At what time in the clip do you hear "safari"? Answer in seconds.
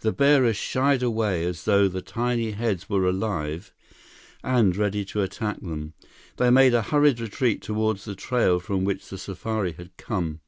9.18-9.72